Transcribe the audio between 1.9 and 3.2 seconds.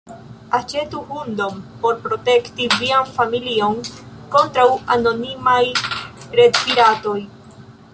protekti vian